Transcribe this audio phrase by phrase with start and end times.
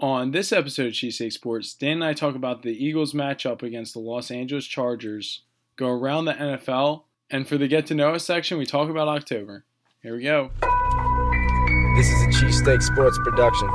[0.00, 3.92] On this episode of Cheesesteak Sports, Dan and I talk about the Eagles matchup against
[3.92, 5.42] the Los Angeles Chargers,
[5.76, 9.08] go around the NFL, and for the Get to Know Us section, we talk about
[9.08, 9.66] October.
[10.02, 10.52] Here we go.
[11.96, 13.68] This is a Cheesesteak Sports production.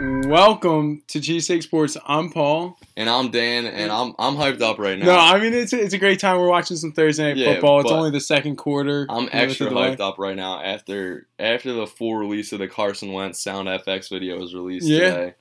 [0.00, 1.94] Welcome to Cheesesteak Sports.
[2.06, 2.78] I'm Paul.
[2.96, 5.04] And I'm Dan, and I'm I'm hyped up right now.
[5.04, 6.38] No, I mean it's a, it's a great time.
[6.40, 7.80] We're watching some Thursday night Yeah, football.
[7.82, 9.06] It's only the second quarter.
[9.10, 13.42] I'm extra hyped up right now after after the full release of the Carson Wentz
[13.42, 14.98] Sound FX video was released Yeah.
[15.00, 15.34] today.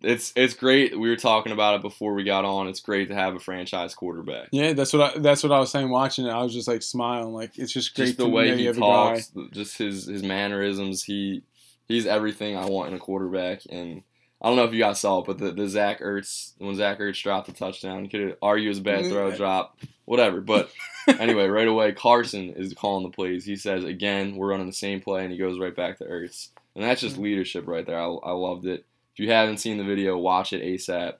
[0.00, 0.98] It's it's great.
[0.98, 2.66] We were talking about it before we got on.
[2.66, 4.48] It's great to have a franchise quarterback.
[4.50, 6.30] Yeah, that's what I, that's what I was saying watching it.
[6.30, 8.80] I was just like smiling, like it's just great Just the way he a guy.
[8.80, 11.04] talks, just his his mannerisms.
[11.04, 11.44] He
[11.88, 13.62] he's everything I want in a quarterback.
[13.70, 14.02] And
[14.42, 16.98] I don't know if you guys saw it, but the, the Zach Ertz when Zach
[16.98, 19.36] Ertz dropped the touchdown, could argue a bad throw, Mm.
[19.36, 20.40] drop, whatever.
[20.40, 20.70] But
[21.18, 23.44] anyway, right away, Carson is calling the plays.
[23.44, 26.48] He says, again, we're running the same play, and he goes right back to Ertz.
[26.74, 27.98] And that's just leadership right there.
[27.98, 28.84] I, I loved it.
[29.14, 31.14] If you haven't seen the video, watch it ASAP.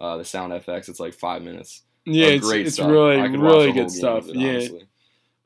[0.00, 1.82] Uh, the Sound FX, it's like five minutes.
[2.04, 4.28] Yeah, it's, great it's really I could watch really good stuff.
[4.28, 4.85] it, yeah, honestly.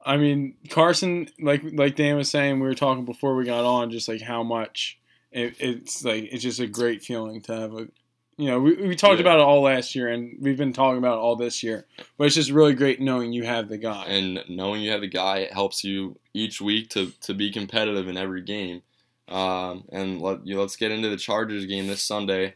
[0.05, 3.91] I mean Carson, like like Dan was saying, we were talking before we got on,
[3.91, 4.99] just like how much
[5.31, 7.89] it, it's like it's just a great feeling to have a.
[8.37, 9.21] You know, we, we talked Yeah.
[9.21, 11.85] about it all last year, and we've been talking about it all this year.
[12.17, 14.07] But it's just really great knowing you have the guy.
[14.07, 18.09] And knowing you have the guy, it helps you each week to, to be competitive
[18.09, 18.81] in every game.
[19.29, 22.55] Um, and let, you, let's get into the Chargers game this Sunday.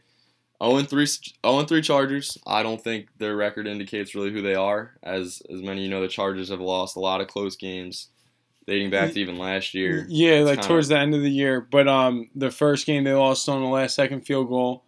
[0.63, 2.37] 0 3, 0 3 Chargers.
[2.47, 4.91] I don't think their record indicates really who they are.
[5.03, 8.07] As as many of you know, the Chargers have lost a lot of close games
[8.67, 10.05] dating back to even last year.
[10.09, 11.61] Yeah, like kinda- towards the end of the year.
[11.61, 14.83] But um, the first game they lost on the last second field goal,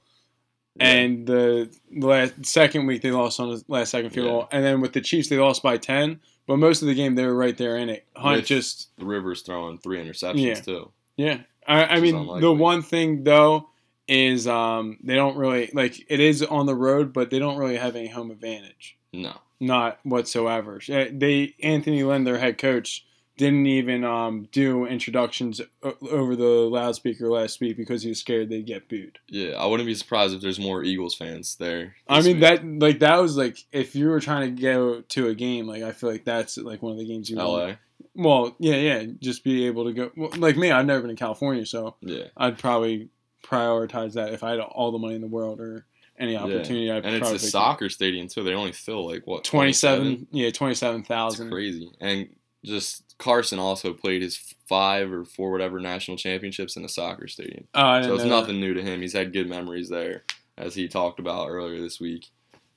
[0.80, 4.32] and the last second week they lost on the last second field Yeah.
[4.32, 6.20] goal, and then with the Chiefs they lost by ten.
[6.48, 8.06] But most of the game they were right there in it.
[8.16, 10.54] Hunt With- just the Rivers throwing three interceptions Yeah.
[10.56, 10.92] too.
[11.18, 11.42] yeah.
[11.68, 13.70] I, I mean the one thing though
[14.08, 17.78] is um they don't really like it is on the road, but they don't really
[17.78, 18.98] have any home advantage.
[19.14, 19.34] No.
[19.60, 20.80] Not whatsoever.
[20.90, 23.04] Uh, They Anthony Lynn, their head coach,
[23.38, 28.50] didn't even um, do introductions o- over the loudspeaker last week because he was scared
[28.50, 29.18] they'd get booed.
[29.28, 31.96] Yeah, I wouldn't be surprised if there's more Eagles fans there.
[32.08, 32.42] I mean week.
[32.42, 35.84] that like that was like if you were trying to go to a game, like
[35.84, 37.70] I feel like that's like one of the games you want.
[37.70, 37.76] LA.
[38.16, 40.12] Well, yeah, yeah, just be able to go.
[40.16, 42.26] Well, like me, I've never been to California, so Yeah.
[42.36, 43.10] I'd probably
[43.48, 45.86] prioritize that if I had all the money in the world or
[46.20, 46.92] any opportunity.
[46.92, 48.44] I'd And it's a soccer stadium too.
[48.44, 51.52] They only fill like what 27, yeah, twenty-seven It's thousand.
[51.52, 51.92] crazy.
[52.02, 52.30] And
[52.66, 54.36] just Carson also played his
[54.68, 57.68] five or four whatever national championships in a soccer stadium.
[57.76, 58.36] Oh, I So it's know that.
[58.42, 59.02] nothing new to him.
[59.02, 60.24] He's had good memories there,
[60.58, 62.28] as he talked about earlier this week.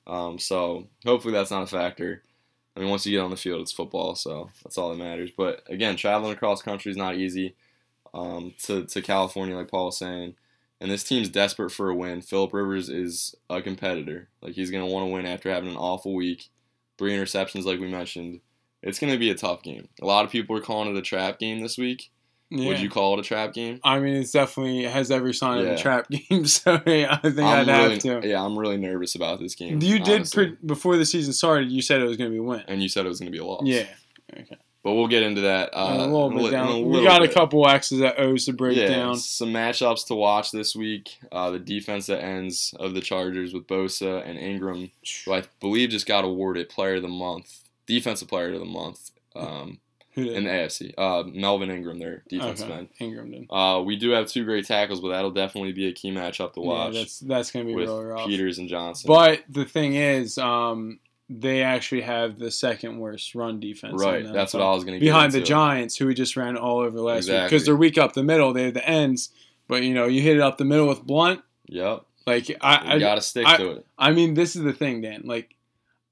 [0.07, 2.23] Um, so hopefully that's not a factor.
[2.75, 5.29] I mean, once you get on the field, it's football, so that's all that matters.
[5.35, 7.55] But again, traveling across country is not easy.
[8.13, 10.35] Um, to to California, like Paul was saying,
[10.81, 12.21] and this team's desperate for a win.
[12.21, 14.29] Philip Rivers is a competitor.
[14.41, 16.49] Like he's gonna want to win after having an awful week,
[16.97, 18.41] three interceptions, like we mentioned.
[18.81, 19.87] It's gonna be a tough game.
[20.01, 22.11] A lot of people are calling it a trap game this week.
[22.49, 22.67] Yeah.
[22.67, 23.79] Would you call it a trap game?
[23.81, 26.45] I mean, it's definitely it has every sign of a trap game.
[26.45, 28.27] So yeah, I think I'd really, have to.
[28.27, 29.81] Yeah, I'm really nervous about this game.
[29.81, 31.71] You did pre- before the season started.
[31.71, 32.63] You said it was going to be a win.
[32.67, 33.61] and you said it was going to be a loss.
[33.63, 33.85] Yeah,
[34.37, 34.57] okay.
[34.83, 35.69] But we'll get into that.
[35.73, 36.67] Uh, a little bit li- down.
[36.69, 37.33] a we little got a bit.
[37.33, 39.15] couple X's at O's to break yeah, down.
[39.15, 41.17] some matchups to watch this week.
[41.31, 44.91] Uh, the that ends of the Chargers with Bosa and Ingram,
[45.25, 49.11] who I believe just got awarded Player of the Month, Defensive Player of the Month
[49.35, 49.79] um,
[50.15, 50.93] in the AFC.
[50.97, 52.79] Uh, Melvin Ingram, their defensive okay.
[52.79, 52.89] end.
[52.99, 53.47] Ingram did.
[53.49, 56.61] Uh, we do have two great tackles, but that'll definitely be a key matchup to
[56.61, 58.27] Yeah, watch that's that's going to be with really rough.
[58.27, 59.07] Peters and Johnson.
[59.07, 60.99] But the thing is, um,
[61.39, 64.01] they actually have the second worst run defense.
[64.01, 65.41] right, that's what I was going to get behind the.
[65.41, 68.53] Giants, who we just ran all over last week because they're weak up the middle.
[68.53, 69.29] They have the ends,
[69.67, 71.41] but you know you hit it up the middle with Blount.
[71.67, 73.85] Yep, Like I, I, got to stick I- to it.
[73.97, 75.21] I mean, this is the thing, Dan.
[75.23, 75.55] Like,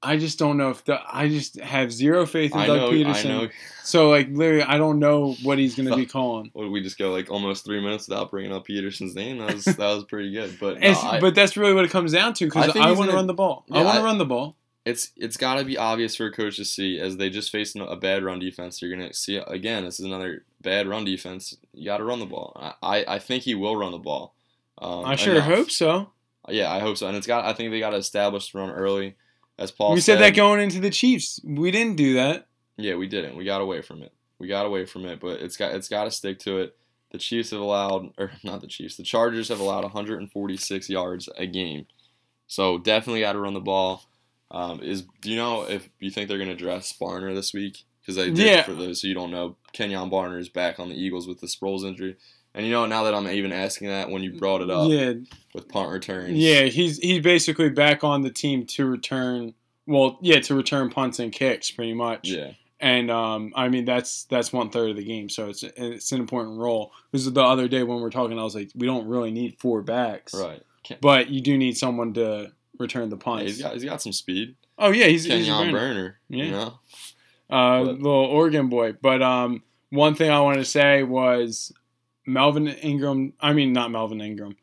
[0.02, 2.90] I just don't know if the I just have zero faith in I Doug know,
[2.90, 3.26] Pederson.
[3.26, 3.48] I know.
[3.84, 6.48] So like, literally, I don't know what he's going to be calling.
[6.54, 9.38] What did we just go like almost three minutes without bringing up Pederson's name?
[9.38, 10.56] That was that was pretty good.
[10.58, 13.10] But no, I- but that's really what it comes down to because think I, want
[13.10, 13.66] to run the ball.
[13.70, 14.56] I want to run the ball.
[14.90, 17.76] It's it's got to be obvious for a coach to see as they just faced
[17.76, 18.82] a bad run defense.
[18.82, 19.84] You're gonna see again.
[19.84, 21.56] This is another bad run defense.
[21.72, 22.76] You got to run the ball.
[22.82, 24.34] I, I think he will run the ball.
[24.78, 25.46] Um, I sure enough.
[25.46, 26.10] hope so.
[26.48, 27.06] Yeah, I hope so.
[27.06, 27.44] And it's got.
[27.44, 29.16] I think they got to establish the run early.
[29.58, 31.38] As Paul we said that going into the Chiefs.
[31.44, 32.46] We didn't do that.
[32.78, 33.36] Yeah, we didn't.
[33.36, 34.12] We got away from it.
[34.38, 36.76] We got away from it, but it's got it's got to stick to it.
[37.12, 41.46] The Chiefs have allowed, or not the Chiefs, the Chargers have allowed 146 yards a
[41.46, 41.86] game.
[42.46, 44.04] So definitely got to run the ball.
[44.50, 47.84] Um, is do you know if you think they're going to dress Barner this week?
[48.00, 48.62] Because I did Yeah.
[48.62, 51.46] for those who you don't know, Kenjon Barner is back on the Eagles with the
[51.46, 52.16] Sproles injury.
[52.54, 55.12] And you know, now that I'm even asking that, when you brought it up Yeah,
[55.54, 56.62] with punt returns, yeah.
[56.62, 59.54] He's he's basically back on the team to return.
[59.86, 62.28] Well, yeah, to return punts and kicks, pretty much.
[62.28, 66.10] yeah, And um, I mean that's that's one third of the game, so it's it's
[66.10, 66.92] an important role.
[67.12, 69.58] Because the other day when we are talking, I was like, we don't really need
[69.60, 70.60] four backs, right.
[70.82, 72.50] Can't, but you do need someone to
[72.80, 73.44] return the punts.
[73.44, 74.56] he's got he's got some speed.
[74.78, 75.72] oh yeah, he's, he's a burner.
[75.72, 76.44] Burner, Yeah.
[76.44, 76.78] you know,
[77.50, 78.94] uh, But- little Oregon boy.
[79.00, 81.72] But um, one thing I wanted to say was
[82.26, 83.32] Melvin Ingram.
[83.40, 84.56] I mean, not Melvin Ingram.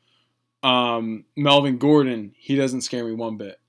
[0.64, 2.34] Um, Melvin Gordon.
[2.38, 3.60] He doesn't scare me one bit.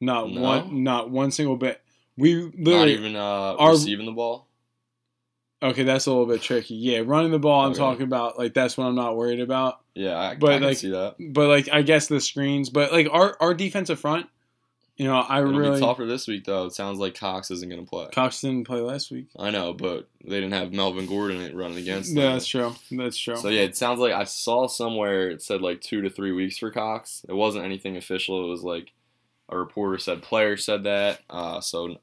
[0.00, 0.40] Not No?
[0.40, 0.82] one.
[0.82, 1.80] Not one single bit.
[2.16, 3.20] We literally not even uh,
[3.58, 4.47] our- receiving the ball.
[5.62, 6.74] Okay, that's a little bit tricky.
[6.74, 7.62] Yeah, running the ball.
[7.62, 7.78] I'm Okay.
[7.78, 9.80] talking about like that's what I'm not worried about.
[9.94, 11.16] Yeah, I, But, I can like, see that.
[11.18, 12.70] But like I guess the screens.
[12.70, 14.26] But like our our defensive front.
[14.96, 16.66] You know, I It'll really be tougher this week though.
[16.66, 18.08] It sounds like Cox isn't going to play.
[18.12, 19.28] Cox didn't play last week.
[19.38, 22.24] I know, but they didn't have Melvin Gordon running against them.
[22.24, 22.74] Yeah, that's true.
[22.90, 23.36] That's true.
[23.36, 26.58] So yeah, it sounds like I saw somewhere it said like two to three weeks
[26.58, 27.24] for Cox.
[27.28, 28.44] It wasn't anything official.
[28.44, 28.90] It was like
[29.48, 31.20] a reporter said, player said that.
[31.30, 31.98] Uh, so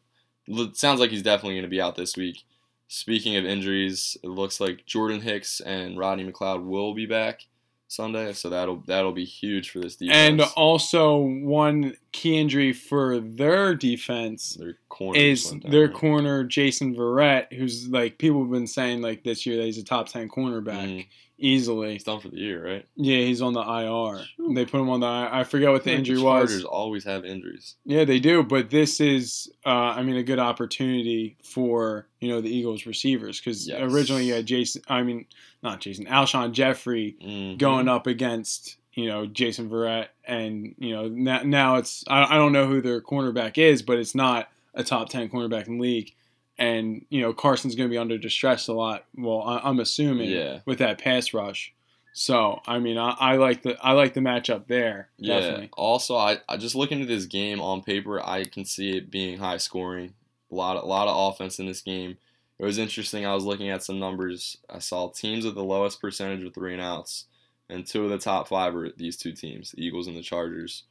[0.47, 2.45] it sounds like he's definitely going to be out this week.
[2.87, 7.41] Speaking of injuries, it looks like Jordan Hicks and Rodney McLeod will be back
[7.87, 8.33] Sunday.
[8.33, 10.15] So that'll that'll be huge for this defense.
[10.15, 16.95] And also one key injury for their defense their corner is down, their corner Jason
[16.95, 20.29] Verrett, who's like people have been saying like this year that he's a top ten
[20.29, 21.05] cornerback Mhm.
[21.37, 21.91] easily.
[21.91, 22.85] He's done for the year, right?
[22.95, 24.23] Yeah, he's on the IR.
[24.55, 25.05] They put him on the.
[25.07, 26.49] I I forget what the I feel like injury was.
[26.51, 27.75] Chargers always have injuries.
[27.85, 32.39] Yeah, they do, but this is, uh, I mean, a good opportunity for you know
[32.41, 33.81] the Eagles receivers because Yes.
[33.81, 34.81] originally you had Jason.
[34.87, 35.25] I mean,
[35.61, 36.05] not Jason.
[36.05, 37.57] Alshon Jeffery Mhm.
[37.57, 42.37] going up against you know Jason Verrett, and you know now, now it's I, I
[42.37, 45.81] don't know who their cornerback is, but it's not a top ten cornerback in the
[45.83, 46.13] league,
[46.57, 49.05] and you know Carson's going to be under distress a lot.
[49.15, 50.59] Well, I, I'm assuming Yeah.
[50.65, 51.73] with that pass rush.
[52.17, 55.09] So I mean, I, I like the I like the matchup there.
[55.17, 55.39] Yeah.
[55.39, 55.69] Definitely.
[55.73, 59.37] Also, I, I just looking at this game on paper, I can see it being
[59.37, 60.13] high scoring.
[60.51, 62.17] A lot, a lot of offense in this game.
[62.57, 63.25] It was interesting.
[63.25, 64.55] I was looking at some numbers.
[64.69, 67.25] I saw teams with the lowest percentage of three and outs,
[67.69, 70.83] and two of the top five are these two teams, the Eagles and the Chargers.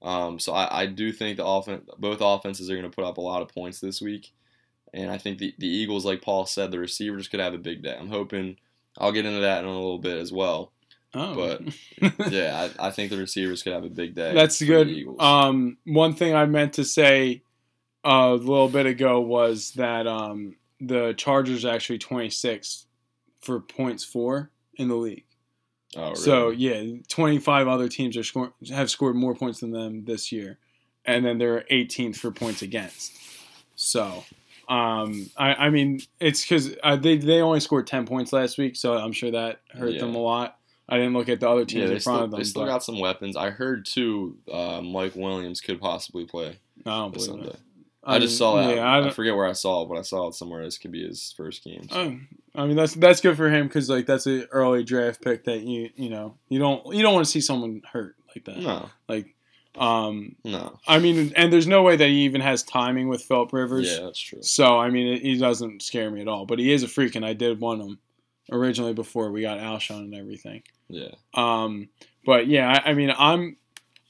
[0.00, 3.18] Um, so I, I do think the offense, both offenses are going to put up
[3.18, 4.32] a lot of points this week,
[4.92, 7.82] and I think the the Eagles, like Paul said, the receivers could have a big
[7.82, 7.96] day.
[7.98, 8.56] I'm hoping.
[8.98, 10.72] I'll get into that in a little bit as well.
[11.14, 11.34] Oh.
[11.34, 14.34] But- Yeah, I, I think the receivers could have a big day.
[14.34, 15.06] That's good.
[15.18, 17.42] Um, one thing I meant to say
[18.04, 22.86] uh, a little bit ago was that um, the Chargers are actually 26
[23.40, 25.24] for points for in the league.
[25.96, 26.14] Oh, really?
[26.16, 30.58] So yeah, 25 other teams are have scored more points than them this year,
[31.04, 33.12] and then they're 18th for points against.
[33.76, 34.24] So.
[34.68, 38.76] Um, I, I mean, it's because uh, they they only scored ten points last week,
[38.76, 40.00] so I'm sure that hurt Yeah.
[40.00, 40.56] them a lot.
[40.88, 42.38] I didn't look at the other teams yeah, they in front still, of them.
[42.40, 43.36] they still but got some weapons.
[43.36, 44.38] I heard too.
[44.50, 47.48] Uh, Mike Williams could possibly play I don't believe Sunday.
[47.48, 47.56] it.
[48.04, 48.76] I, just saw that.
[48.76, 50.64] Yeah, I I, forget where I saw it, but I saw it somewhere.
[50.64, 51.88] This could be his first game.
[51.88, 51.96] so.
[51.96, 52.18] Oh,
[52.54, 55.62] I mean that's that's good for him because like that's an early draft pick that
[55.62, 58.58] you you know you don't you don't want to see someone hurt like that.
[58.58, 59.34] no, Like,
[59.76, 60.78] um, no.
[60.86, 63.90] I mean, and there's no way that he even has timing with Philip Rivers.
[63.90, 64.42] Yeah, that's true.
[64.42, 66.44] So I mean, it, he doesn't scare me at all.
[66.44, 67.98] But he is a freak, and I did want him
[68.50, 70.62] originally before we got Alshon and everything.
[70.88, 71.88] Yeah, Um,
[72.26, 73.56] but yeah, I, I mean, I'm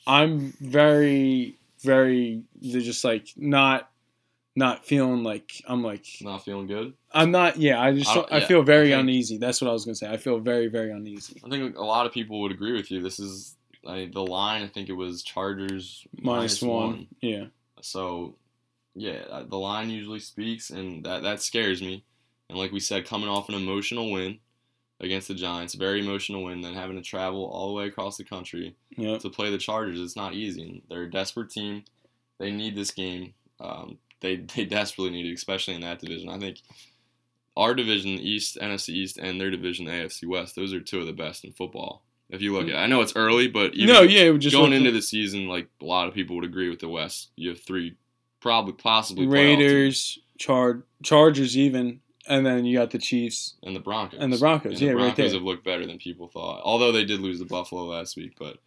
[0.06, 3.90] I'm very very they're just like not
[4.54, 6.92] not feeling like I'm like not feeling good.
[7.12, 7.56] I'm not.
[7.58, 9.38] Yeah, I just I don't- I, feel very I think- uneasy.
[9.38, 10.10] That's what I was gonna say.
[10.10, 11.40] I feel very very uneasy.
[11.44, 13.00] I think a lot of people would agree with you.
[13.02, 14.62] This is I, the line.
[14.62, 17.08] I think it was Chargers Minus one.
[17.20, 17.46] Yeah.
[17.80, 18.36] So,
[18.94, 22.04] yeah, uh, the line usually speaks, and that that scares me.
[22.48, 24.38] And like we said, coming off an emotional win
[25.02, 28.24] against the Giants, very emotional win, then having to travel all the way across the
[28.24, 29.18] country Yeah.
[29.18, 30.82] to play the Chargers, it's not easy.
[30.88, 31.84] They're a desperate team.
[32.38, 33.34] They need this game.
[33.60, 36.28] Um, they they desperately need it, especially in that division.
[36.28, 36.58] I think
[37.56, 41.00] our division, the East, NFC East, and their division, the AFC West, those are two
[41.00, 42.02] of the best in football.
[42.30, 42.76] If you look at, it.
[42.76, 45.84] I know it's early, but even No, yeah, just going into the season, like a
[45.84, 47.28] lot of people would agree with the West.
[47.36, 47.96] You have three,
[48.40, 53.54] probably possibly Raiders, Char- Chargers, even, and then you got the Chiefs.
[53.62, 55.40] and the Broncos and the Broncos, And yeah, the right Broncos there.
[55.40, 56.60] have looked better than people thought.
[56.64, 58.58] Although they did lose to Buffalo last week, but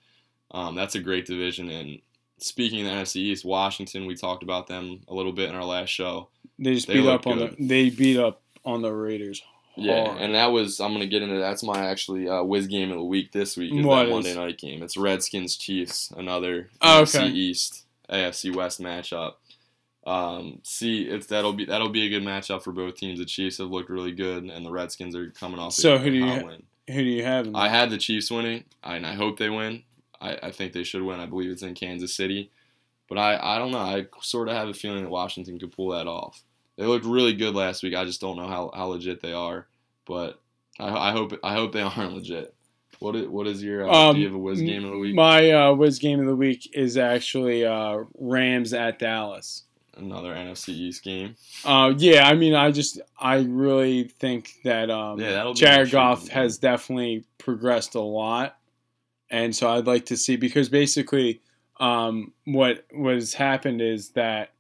[0.52, 1.70] um, that's a great division.
[1.70, 2.00] And
[2.38, 5.66] speaking of the NFC East, Washington, we talked about them a little bit in our
[5.66, 6.30] last show.
[6.60, 7.56] They just They beat up on good.
[7.58, 7.68] the.
[7.68, 9.42] They beat up on the Raiders.
[9.78, 12.98] Yeah, and that was I'm gonna get into that's my actually uh, whiz game of
[12.98, 14.14] the week this week is What that is?
[14.14, 14.82] Monday night game.
[14.82, 17.28] It's Redskins Chiefs, another Oh, NFC okay.
[17.34, 19.34] East AFC West matchup.
[20.06, 23.20] Um, see, it's that'll be that'll be a good matchup for both teams.
[23.20, 25.74] The Chiefs have looked really good, and the Redskins are coming off.
[25.74, 26.64] So a who do you ha- win.
[26.88, 27.54] who do you have?
[27.56, 29.84] I had the Chiefs winning, and I hope they win.
[30.22, 31.20] I, I think they should win.
[31.20, 32.52] I believe it's in Kansas City,
[33.10, 33.80] but I, I don't know.
[33.80, 36.44] I sort of have a feeling that Washington could pull that off.
[36.78, 37.96] They looked really good last week.
[37.96, 39.68] I just don't know how, how legit they are,
[40.06, 40.40] but
[40.80, 42.54] I, I hope I hope they aren't legit.
[43.00, 44.98] What is, what is your uh, Um, do you have a whiz game of the
[44.98, 45.16] week?
[45.16, 49.64] My uh, Wiz game of the week is actually uh, Rams at Dallas.
[49.98, 51.36] Another NFC East game.
[51.64, 56.58] Uh, yeah, I mean, I just I really think that um, Yeah, Jared Goff has
[56.58, 58.58] definitely progressed a lot,
[59.30, 61.42] and so I'd like to see because basically,
[61.80, 64.52] um, what what has happened is that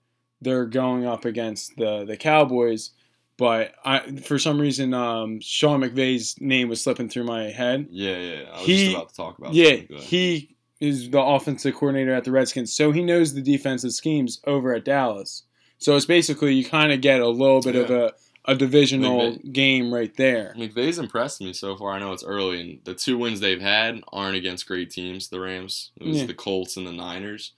[0.42, 2.92] they're going up against the the Cowboys,
[3.38, 7.88] but I for some reason um, Sean McVay's name was slipping through my head.
[7.90, 8.42] Yeah, yeah.
[8.54, 9.54] I was He- just about to talk about.
[9.54, 9.76] Yeah.
[10.00, 14.74] He is the offensive coordinator at the Redskins, so he knows the defensive schemes over
[14.74, 15.44] at Dallas.
[15.78, 18.14] So it's basically you kind of get a little bit of a,
[18.46, 20.54] a divisional McVay- game right there.
[20.58, 21.92] McVay's impressed me so far.
[21.92, 25.30] I know it's early, and the two wins they've had aren't against great teams.
[25.30, 26.26] The Rams, it was Yeah.
[26.28, 27.54] the Colts and the Niners.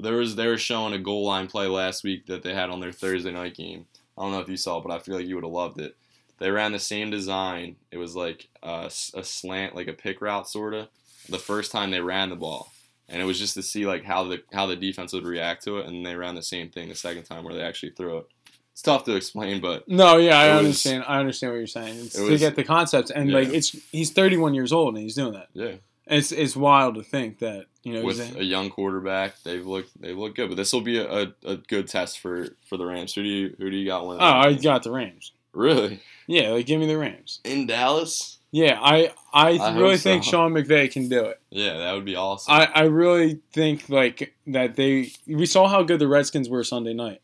[0.00, 2.80] There was they were showing a goal line play last week that they had on
[2.80, 3.86] their Thursday night game.
[4.18, 5.80] I don't know if you saw, it, but I feel like you would have loved
[5.80, 5.96] it.
[6.38, 7.76] They ran the same design.
[7.92, 10.88] It was like a, a slant, like a pick route, sorta.
[11.28, 12.72] The first time they ran the ball,
[13.08, 15.78] and it was just to see like how the how the defense would react to
[15.78, 15.86] it.
[15.86, 18.26] And they ran the same thing the second time where they actually threw it.
[18.72, 21.04] It's tough to explain, but No, yeah, I was- understand.
[21.06, 21.94] I understand what you're saying.
[22.06, 23.34] It's it to was- get the concepts, and yeah.
[23.38, 25.48] like it's he's 31 years old and he's doing that.
[25.52, 25.74] yeah.
[26.06, 29.64] It's it's wild to think that you know he's with a- a young quarterback, they've
[29.64, 30.48] looked they look good.
[30.48, 33.14] But this will be a, a, a good test for, for the Rams.
[33.14, 34.22] Who do you who do you got winning?
[34.22, 35.32] oh, I got the Rams.
[35.52, 37.40] really Yeah, like give me the Rams.
[37.44, 38.38] in Dallas?
[38.54, 40.24] Yeah, I I, I really think.
[40.24, 41.40] Sean McVay can do it.
[41.50, 42.52] Yeah, that would be awesome.
[42.52, 46.92] I, I really think like that they we saw how good the Redskins were Sunday
[46.92, 47.22] night.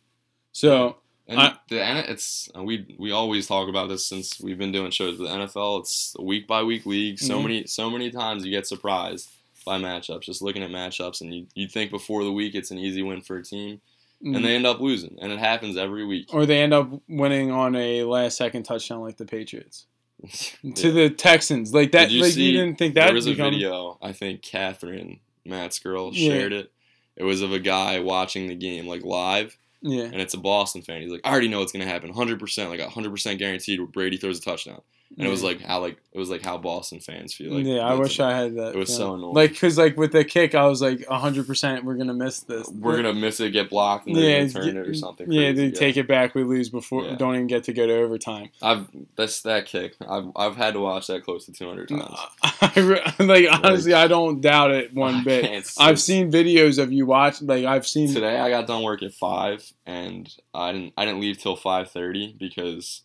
[0.52, 4.90] So and I- the it's we we always talk about this since we've been doing
[4.90, 5.18] shows.
[5.18, 7.18] With the NFL, it's a week by week league.
[7.18, 7.42] So Mhm.
[7.42, 9.28] many so many times you get surprised
[9.66, 10.22] by matchups.
[10.22, 13.20] Just looking at matchups, and you you think before the week it's an easy win
[13.20, 13.82] for a team,
[14.22, 16.32] and they end up losing, and it happens every week.
[16.32, 19.84] or they end up winning on a last second touchdown like the Patriots
[20.74, 21.72] to the Texans.
[21.72, 23.98] Like that Did you like see- you didn't think that there was a become- video
[24.02, 26.30] i think catherine matt's girl Yeah.
[26.32, 26.72] shared it
[27.16, 30.04] it was of a guy watching the game like live Yeah.
[30.04, 32.68] and it's a boston fan he's like i already know what's going to happen 100%
[32.68, 34.82] like 100% guaranteed brady throws a touchdown
[35.16, 35.44] and it was mm.
[35.44, 38.22] like how like it was like how boston fans feel like yeah, I wish it.
[38.22, 38.74] I had that.
[38.74, 39.34] it was so annoying.
[39.34, 42.68] Like, cause like with the kick, I was like, hundred percent, we're gonna miss this.
[42.68, 45.96] we're gonna miss it get blocked and yeah, turn it or something Yeah, they take
[45.96, 46.34] it back.
[46.34, 47.04] We lose before.
[47.04, 47.16] Yeah.
[47.16, 48.50] Don't even get to go to overtime.
[48.62, 52.18] i've that's that kick i've i've had to watch that close to 200 times
[52.60, 55.68] I re- like honestly, I don't doubt it one bit.
[55.78, 57.40] I've seen videos of you watch.
[57.42, 58.12] Like I've seen.
[58.12, 61.90] Today I got done work at five, and I didn't I didn't leave till five
[61.90, 63.02] thirty because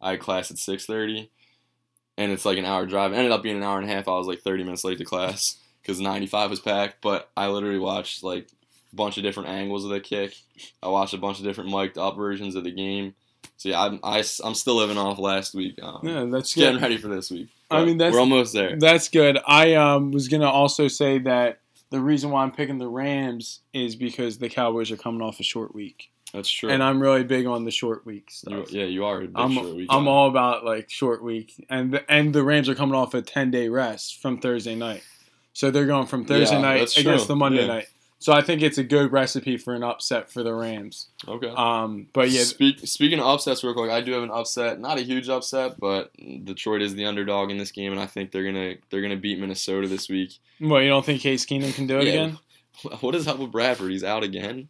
[0.00, 1.30] I had class at six thirty,
[2.16, 3.12] and it's like an hour drive.
[3.12, 4.08] It ended up being an hour and a half.
[4.08, 6.96] I was like thirty minutes late to class because ninety five was packed.
[7.00, 8.48] But I literally watched like
[8.92, 10.34] a bunch of different angles of the kick.
[10.82, 13.14] I watched a bunch of different mic'd up versions of the game.
[13.58, 15.78] So yeah, I'm I, am still living off last week.
[15.82, 16.82] Um, Yeah, that's getting good.
[16.82, 17.48] ready for this week.
[17.70, 18.76] I mean, that's- we're almost there.
[18.76, 19.38] That's good.
[19.46, 23.94] I um was gonna also say that the reason why I'm picking the Rams is
[23.96, 26.70] because the Cowboys are coming off a short week, That's true.
[26.70, 29.22] and I'm really big on the short week You- yeah, you are.
[29.34, 33.14] I'm I'm all about like short week, and the, and the Rams are coming off
[33.14, 35.02] a ten day rest from Thursday night,
[35.52, 37.66] so they're going from Thursday Yeah, night against the Monday Yeah.
[37.74, 37.86] night.
[38.18, 41.08] So I think it's a good recipe for an upset for the Rams.
[41.28, 41.52] okay.
[41.54, 44.80] Um, but yeah, Speak, speaking of upsets, real quick, I do have an upset.
[44.80, 46.10] Not a huge upset, but
[46.44, 49.38] Detroit is the underdog in this game, and I think they're gonna they're gonna beat
[49.38, 50.32] Minnesota this week.
[50.60, 52.12] well, you don't think Case Keenum can do it Yeah.
[52.12, 52.38] again?
[53.00, 53.90] What is up with Bradford?
[53.92, 54.68] He's out again.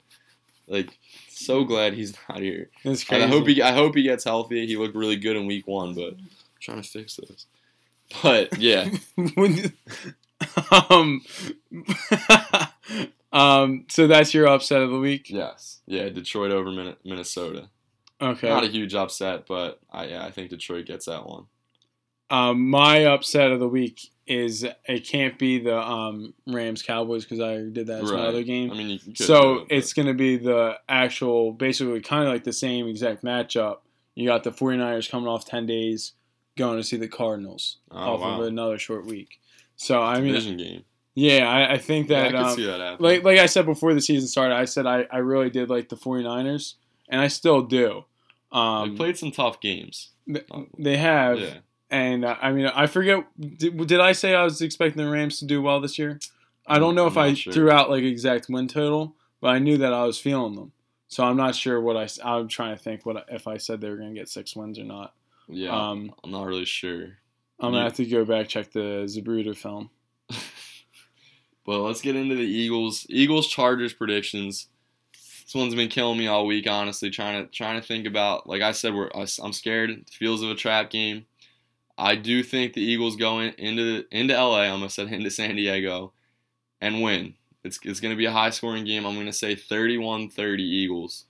[0.69, 0.97] Like,
[1.37, 2.71] so glad he's not here.
[2.85, 3.23] And crazy.
[3.23, 4.67] I hope he I hope he gets healthy.
[4.67, 6.29] He looked really good in week one, but I'm
[6.61, 7.47] trying to fix this.
[8.23, 8.89] But yeah,
[10.91, 11.23] um,
[13.33, 15.29] um, so that's your upset of the week.
[15.29, 17.69] yes, yeah, Detroit over Min- Minnesota.
[18.21, 18.49] Okay.
[18.49, 21.47] Not a huge upset, but I yeah, I think Detroit gets that one.
[22.31, 27.41] Um, my upset of the week is it can't be the um, Rams Cowboys because
[27.41, 28.71] I did that as my other game.
[28.73, 32.25] I mean, you, you could so it, it's going to be the actual, basically kind
[32.25, 33.79] of like the same exact matchup.
[34.15, 36.13] You got the 49ers coming off 10 days,
[36.57, 38.41] going to see the Cardinals oh, off wow.
[38.41, 39.41] of another short week.
[39.77, 40.85] So, I mean, division game.
[41.15, 43.95] yeah, I, I think Yeah, I that, um, see that like, like I said before
[43.95, 46.75] the season started, I said I, I really did like the 49ers,
[47.09, 48.07] and I still do.
[48.51, 50.11] Um, they played some tough games.
[50.79, 51.55] they have, Yeah.
[51.91, 53.25] And uh, I mean, I forget.
[53.39, 56.19] Did, did I say I was expecting the Rams to do well this year?
[56.67, 57.53] I don't know if I sure.
[57.53, 60.73] threw out like exact win total, but I knew that I was feeling them.
[61.09, 62.09] So I'm not sure what I.
[62.25, 64.79] I'm trying to think what if I said they were going to get six wins
[64.79, 65.15] or not.
[65.49, 67.19] Yeah, Um, I'm not really sure.
[67.61, 69.91] I'm gonna have to go back check the Zapruder film.
[71.67, 73.07] But let's get into the Eagles.
[73.11, 74.69] Eagles Chargers predictions.
[75.13, 77.11] This one's been killing me all week, honestly.
[77.11, 79.91] Trying to trying to think about, like I said, we're I'm scared.
[79.91, 81.27] It feels of a trap game.
[81.99, 84.63] I do think the Eagles go in, into into LA.
[84.63, 86.13] I'm gonna said into San Diego,
[86.81, 87.35] and win.
[87.65, 89.05] It's it's going to be a high scoring game.
[89.05, 91.25] I'm going to say 31-30 Eagles.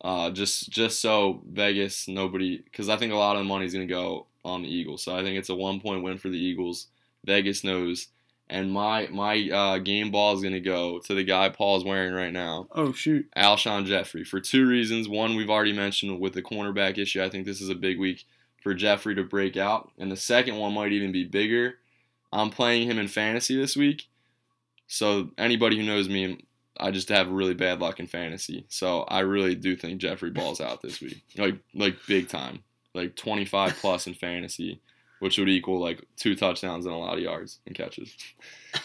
[0.00, 3.72] Uh, just just so Vegas nobody because I think a lot of the money is
[3.72, 5.02] going to go on the Eagles.
[5.02, 6.88] So I think it's a one point win for the Eagles.
[7.24, 8.08] Vegas knows
[8.50, 12.32] and my my uh, game ball is gonna go to the guy Paul's wearing right
[12.32, 13.28] now, Oh shoot!
[13.36, 15.08] Alshon Jeffery, for two reasons.
[15.08, 17.22] One, we've already mentioned with the cornerback issue.
[17.22, 18.24] I think this is a big week
[18.62, 21.74] for Jeffery to break out, and the second one might even be bigger.
[22.32, 24.08] I'm playing him in fantasy this week,
[24.86, 26.44] so anybody who knows me,
[26.78, 28.66] I just have really bad luck in fantasy.
[28.68, 32.62] So I really do think Jeffery balls out this week, like like big time,
[32.94, 34.80] like 25 plus in fantasy
[35.20, 38.14] which would equal like two touchdowns and a lot of yards and catches.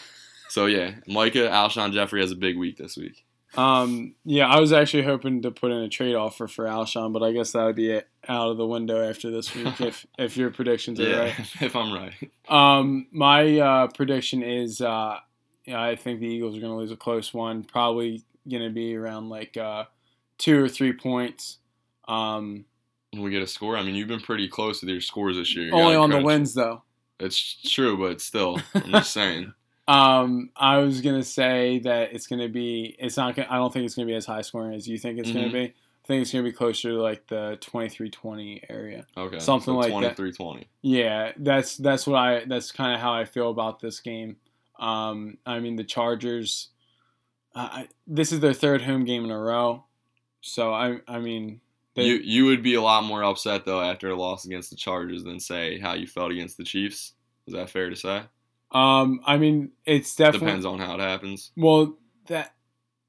[0.50, 3.24] So yeah, Micah Alshon Jeffery has a big week this week.
[3.56, 7.22] Um, yeah, I was actually hoping to put in a trade offer for Alshon, but
[7.22, 10.36] I guess that would be it out of the window after this week if if
[10.36, 11.34] your predictions are Yeah, right.
[11.60, 12.14] if I'm right.
[12.48, 15.18] Um, my uh, prediction is uh,
[15.72, 17.64] I think the Eagles are going to lose a close one.
[17.64, 19.84] Probably going to be around like uh,
[20.38, 21.58] two or three points.
[22.06, 22.66] Um,
[23.16, 23.76] We get a score.
[23.76, 25.66] I mean, you've been pretty close with your scores this year.
[25.66, 26.82] You only on the wins though.
[27.20, 29.54] It's true, but still, I'm just saying.
[29.86, 32.96] Um, I was gonna say that it's gonna be.
[32.98, 33.36] It's not.
[33.36, 35.34] Gonna, I don't think it's gonna be as high scoring as you think it's Mhm.
[35.34, 35.64] gonna be.
[35.64, 39.06] I think it's gonna be closer to like the 23-20 area.
[39.16, 40.16] Okay, Something so like that.
[40.16, 40.66] 23-20.
[40.82, 42.44] Yeah, that's that's what I.
[42.46, 44.36] That's kind of how I feel about this game.
[44.78, 46.68] Um, I mean the Chargers.
[47.54, 49.84] Uh, I, this is their third home game in a row,
[50.40, 51.00] so I.
[51.06, 51.60] I mean,
[51.94, 54.76] they, You you would be a lot more upset though after a loss against the
[54.76, 57.12] Chargers than say how you felt against the Chiefs.
[57.46, 58.22] Is that fair to say?
[58.72, 61.50] Um, I mean, it's definitely Depends on how it happens.
[61.56, 62.52] Well, that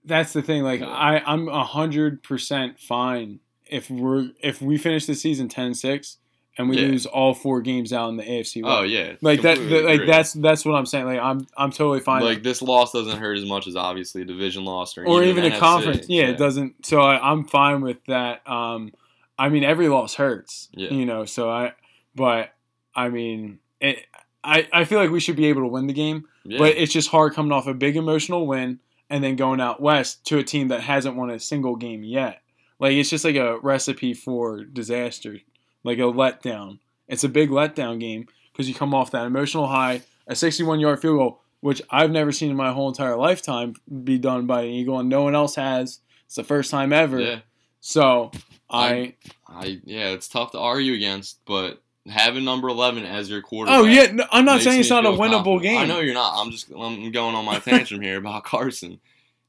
[0.04, 0.64] that's the thing.
[0.64, 0.88] Like Yeah.
[0.90, 6.18] I, I'm a hundred percent fine if we're if we finish the season 10-6
[6.58, 6.88] and we Yeah.
[6.90, 8.62] lose all four games out in the AFC.
[8.64, 9.58] Oh yeah, like that.
[9.58, 11.06] completely like that's that's what I'm saying.
[11.06, 12.22] Like I'm I'm totally fine.
[12.24, 15.44] like this loss doesn't hurt as much as obviously a division loss or, or even
[15.46, 15.60] an a NFC.
[15.60, 16.06] conference.
[16.10, 16.86] Yeah, it doesn't.
[16.86, 18.48] So I, I'm fine with that.
[18.48, 18.92] Um,
[19.38, 20.70] I mean, every loss hurts.
[20.74, 20.90] Yeah.
[20.92, 21.26] You know.
[21.26, 21.74] So I,
[22.14, 22.52] but
[22.96, 24.06] I mean, it.
[24.46, 26.26] I, I feel like we should be able to win the game.
[26.44, 26.60] Yeah.
[26.60, 28.80] But it's just hard coming off a big emotional win
[29.10, 32.42] and then going out west to a team that hasn't won a single game yet.
[32.80, 35.40] Like it's just like a recipe for disaster,
[35.84, 36.80] like a letdown.
[37.08, 41.02] It's a big letdown game because you come off that emotional high, a 61 yard
[41.02, 44.70] field goal, which I've never seen in my whole entire lifetime be done by an
[44.70, 46.00] Eagle, and no one else has.
[46.26, 47.20] It's the first time ever.
[47.20, 47.40] yeah,
[47.80, 48.32] So
[48.70, 49.16] I,
[49.48, 53.80] I yeah, it's tough to argue against, but having number eleven as your quarterback.
[53.80, 55.62] oh yeah, no, I'm not saying it's not a winnable confident.
[55.64, 55.78] game.
[55.80, 56.34] I know you're not.
[56.40, 59.00] I'm just I'm going on my tantrum here about Carson,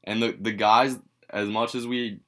[0.03, 0.97] and the the guys.
[1.29, 2.21] As much as we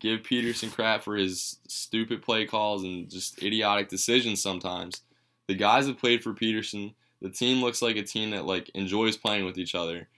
[0.00, 5.02] give Pederson crap for his stupid play calls and just idiotic decisions sometimes,
[5.48, 9.18] the guys that played for Pederson, the team looks like a team that like enjoys
[9.18, 10.08] playing with each other.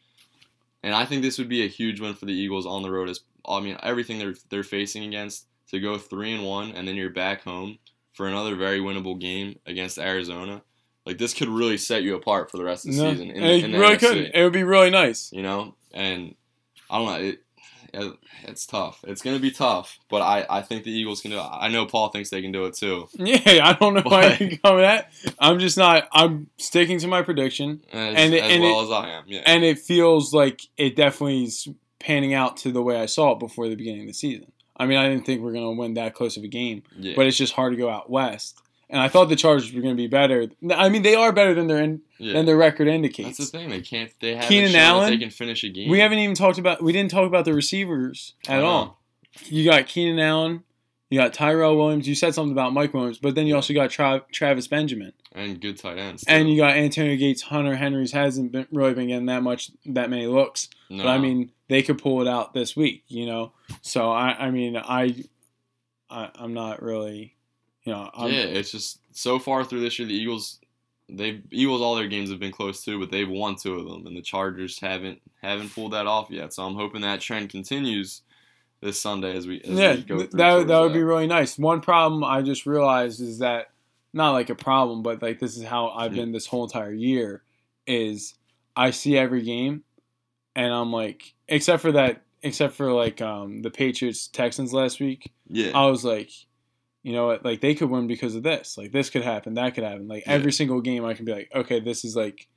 [0.84, 3.08] And I think this would be a huge win for the Eagles on the road.
[3.08, 6.94] As I mean, everything they're they're facing against to go three and one, and then
[6.94, 7.78] you're back home
[8.20, 10.60] for another very winnable game against Arizona.
[11.06, 13.30] Like this could really set you apart for the rest of the No, season.
[13.30, 14.30] In, it in the really could.
[14.34, 15.32] It would be really nice.
[15.32, 16.34] You know, and
[16.90, 17.28] I don't know.
[17.28, 17.42] It,
[17.94, 19.02] it it's tough.
[19.08, 21.42] It's gonna be tough, but I, I think the Eagles can do it.
[21.50, 23.08] I know Paul thinks they can do it too.
[23.18, 25.10] Yeah, I don't know why you come at.
[25.38, 26.06] I'm just not.
[26.12, 29.24] I'm sticking to my prediction, As, And it- as and well it- as I am.
[29.26, 29.42] Yeah.
[29.46, 31.66] and it feels like it definitely is
[31.98, 34.52] panning out to the way I saw it before the beginning of the season.
[34.80, 36.82] I mean, I didn't think we are going to win that close of a game,
[36.98, 37.12] yeah.
[37.14, 38.58] but it's just hard to go out west.
[38.88, 40.48] And I thought the Chargers were going to be better.
[40.74, 42.32] I mean, they are better than their in, yeah.
[42.32, 43.36] than their record indicates.
[43.36, 43.68] That's the thing.
[43.68, 44.10] They can't.
[44.20, 45.10] They haven't Keenan Allen?
[45.10, 45.90] they can finish a game.
[45.90, 46.82] We haven't even talked about.
[46.82, 48.98] We didn't talk about the receivers at all.
[49.44, 50.64] You got Keenan Allen.
[51.10, 52.06] You got Tyrell Williams.
[52.08, 55.12] You said something about Mike Williams, but then you also got Tra- Travis Benjamin.
[55.34, 56.24] and good tight ends.
[56.28, 60.08] And you got Antonio Gates, Hunter Henry's hasn't been really been getting that much that
[60.08, 60.68] many looks.
[60.88, 61.02] no.
[61.02, 63.52] But I mean, they could pull it out this week, you know.
[63.82, 65.24] So I, I mean, I,
[66.08, 67.34] I I'm not really,
[67.82, 70.60] you know, I'm, yeah, it's just so far through this year, the Eagles,
[71.08, 74.06] they've Eagles all their games have been close too, but they've won two of them,
[74.06, 76.52] and the Chargers haven't haven't pulled that off yet.
[76.54, 78.22] So I'm hoping that trend continues
[78.82, 80.38] this Sunday as we as yeah, we go through.
[80.38, 81.58] that that would be really nice.
[81.58, 83.66] One problem I just realized is that
[84.12, 87.42] not like a problem, but like this is how I've been this whole entire year.
[87.86, 88.34] Is
[88.76, 89.82] I see every game,
[90.56, 95.32] and I'm like, except for that, except for like um the Patriots Texans last week,
[95.48, 95.72] yeah.
[95.74, 96.30] I was like,
[97.02, 98.78] you know what, like they could win because of this.
[98.78, 100.08] Like this could happen, that could happen.
[100.08, 100.32] Like Yeah.
[100.32, 102.48] every single game, I can be like, okay, this is like.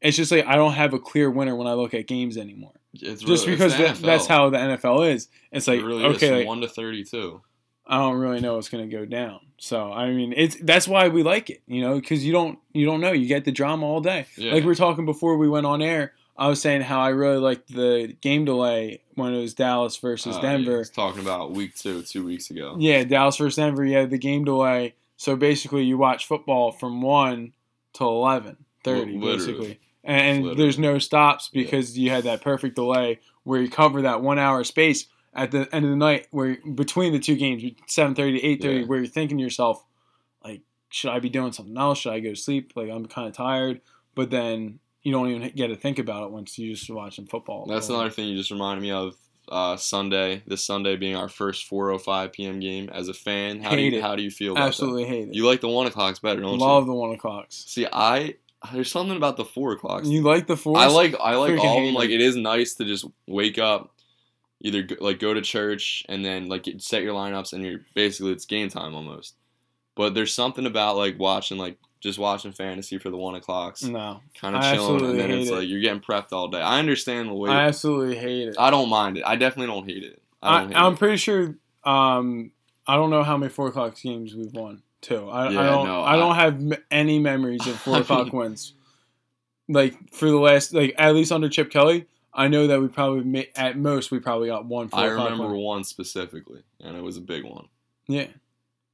[0.00, 2.74] It's just like I don't have a clear winner when I look at games anymore.
[3.02, 5.28] It's Just really- because it's the that, that's how the NFL is.
[5.52, 7.40] It's like it really okay, like, one to thirty-two.
[7.86, 9.40] I don't really know what's going to go down.
[9.58, 12.84] So I mean, it's that's why we like it, you know, because you don't you
[12.86, 13.12] don't know.
[13.12, 14.26] You get the drama all day.
[14.36, 14.52] Yeah.
[14.52, 16.12] Like we were talking before we went on air.
[16.36, 20.36] I was saying how I really liked the game delay when it was Dallas versus
[20.36, 20.80] Uh, Denver.
[20.82, 22.76] it's talking about week two, two weeks ago.
[22.78, 23.84] Yeah, Dallas versus Denver.
[23.84, 24.94] Yeah, the game delay.
[25.16, 27.54] So basically, you watch football from one
[27.94, 29.36] to eleven thirty, literally.
[29.36, 34.22] basically, and, there's no stops because you had that perfect delay where you cover that
[34.22, 38.14] one hour space at the end of the night, where between the two games, seven
[38.14, 38.86] thirty to eight thirty, Yeah.
[38.86, 39.84] where you're thinking to yourself,
[40.42, 41.98] like, should I be doing something else?
[41.98, 42.72] Should I go to sleep?
[42.74, 43.80] Like I'm kind of tired,
[44.14, 47.66] but then you don't even get to think about it once you just watching football.
[47.66, 49.14] That's another thing you just reminded me of.
[49.50, 52.60] Uh, Sunday, this Sunday being our first 4:05 p.m.
[52.60, 52.90] game.
[52.92, 54.02] As a fan, how do you it.
[54.02, 55.34] how do you feel about Absolutely hate it.
[55.34, 56.66] You like the one o'clocks better, don't Love you?
[56.66, 57.64] Love the one o'clocks.
[57.66, 58.34] See, I
[58.72, 60.08] there's something about the four o'clocks.
[60.08, 60.78] You like the four?
[60.78, 61.94] I like I like Freaking all of them.
[61.94, 62.20] Like it.
[62.20, 63.94] is nice to just wake up,
[64.60, 68.32] either go, like go to church and then like set your lineups and you're basically
[68.32, 69.34] it's game time almost.
[69.94, 74.20] But there's something about like watching like just watching fantasy for the one o'clocks, No,
[74.40, 75.54] kind of chilling, and then it's it.
[75.54, 76.60] like you're getting prepped all day.
[76.60, 77.50] I understand the wait.
[77.50, 78.56] I absolutely hate it.
[78.58, 79.24] I don't mind it.
[79.26, 80.22] I definitely don't hate it.
[80.40, 80.98] I I, don't hate I'm it.
[80.98, 81.56] pretty sure.
[81.84, 82.52] Um,
[82.86, 84.82] I don't know how many four o'clock games we've won.
[85.00, 85.28] Too.
[85.28, 85.84] I, Yeah, I don't.
[85.86, 88.74] no, I, don't have any memories of four I o'clock wins.
[89.68, 93.50] Like for the last, like at least under Chip Kelly, I know that we probably
[93.54, 95.60] at most we probably got one I remember win.
[95.60, 97.68] one specifically, and it was a big one.
[98.06, 98.28] Yeah,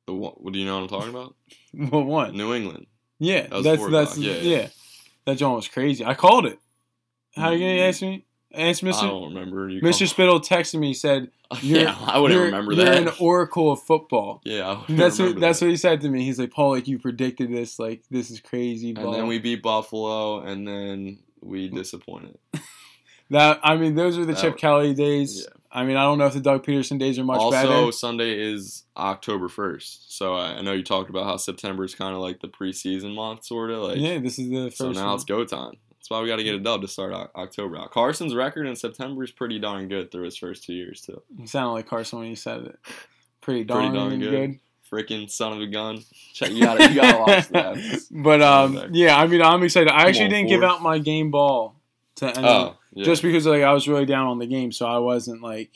[0.07, 1.35] The one, what do you know what I'm talking about?
[1.93, 2.37] what one?
[2.37, 2.87] New England.
[3.21, 4.69] Yeah, That that's that's yeah, yeah, yeah.
[5.27, 6.05] That John was crazy.
[6.05, 6.59] I called it.
[7.37, 7.89] How are you gonna Mm.
[7.89, 8.25] ask me?
[8.55, 9.69] Ask I Mister don't remember.
[9.69, 10.95] You Mister Spittle texted me.
[10.95, 11.31] Said
[11.63, 14.41] yeah, I wouldn't you're, remember you're an oracle of football.
[14.45, 16.25] yeah, I That's what remember that's what he said to me.
[16.25, 17.79] He's like, Paul, like you predicted this.
[17.79, 18.91] Like this is crazy.
[18.97, 22.39] And then we beat Buffalo, and then we disappointed.
[23.31, 25.43] that I mean, those were the That Chip was- Kelly days.
[25.43, 25.49] yeah.
[25.77, 27.91] I mean, I don't know if the Doug Pederson days are much also, better.
[27.91, 32.15] Sunday is October first, so I, I know you talked about how September is kind
[32.15, 33.99] of like the preseason month, sort of like.
[33.99, 34.77] yeah, this is the first.
[34.79, 35.15] so now one.
[35.17, 35.73] it's go time.
[36.05, 37.91] That's why we got to get a dub to start October out.
[37.91, 41.23] Carson's record in September is pretty darn good through his first two years too.
[41.39, 42.79] You sounded like Carson when you said it.
[43.41, 44.31] Pretty Pretty darn, darn good.
[44.31, 44.61] good.
[44.93, 46.05] Freaking son of a gun!
[46.35, 48.03] Check you gotta you gotta watch that.
[48.11, 49.89] but um, yeah, I mean, I'm excited.
[49.89, 51.81] I Come actually on, didn't give out my game ball
[52.17, 52.45] to anyone.
[52.47, 53.05] Oh, yeah.
[53.05, 55.71] just because like I was really down on the game, so I wasn't like,